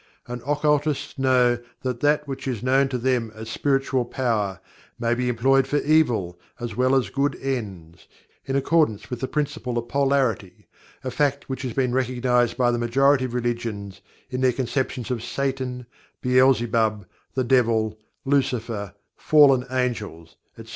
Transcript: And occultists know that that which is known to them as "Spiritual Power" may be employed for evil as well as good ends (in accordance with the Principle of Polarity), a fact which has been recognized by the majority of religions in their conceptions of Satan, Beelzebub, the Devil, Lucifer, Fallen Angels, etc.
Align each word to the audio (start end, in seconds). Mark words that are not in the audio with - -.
And 0.25 0.41
occultists 0.47 1.19
know 1.19 1.59
that 1.83 1.99
that 1.99 2.27
which 2.27 2.47
is 2.47 2.63
known 2.63 2.89
to 2.89 2.97
them 2.97 3.31
as 3.35 3.49
"Spiritual 3.51 4.03
Power" 4.03 4.59
may 4.97 5.13
be 5.13 5.29
employed 5.29 5.67
for 5.67 5.77
evil 5.77 6.39
as 6.59 6.75
well 6.75 6.95
as 6.95 7.11
good 7.11 7.35
ends 7.39 8.07
(in 8.43 8.55
accordance 8.55 9.11
with 9.11 9.19
the 9.19 9.27
Principle 9.27 9.77
of 9.77 9.87
Polarity), 9.87 10.65
a 11.03 11.11
fact 11.11 11.47
which 11.49 11.61
has 11.61 11.73
been 11.73 11.93
recognized 11.93 12.57
by 12.57 12.71
the 12.71 12.79
majority 12.79 13.25
of 13.25 13.35
religions 13.35 14.01
in 14.31 14.41
their 14.41 14.53
conceptions 14.53 15.11
of 15.11 15.21
Satan, 15.23 15.85
Beelzebub, 16.23 17.05
the 17.35 17.43
Devil, 17.43 17.99
Lucifer, 18.25 18.95
Fallen 19.15 19.67
Angels, 19.69 20.35
etc. 20.57 20.69